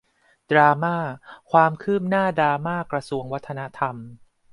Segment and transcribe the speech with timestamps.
[0.51, 0.97] ดราม่า
[1.51, 3.95] ความคืบหนั้าดราม่ากระทรวงวัฒนธรรม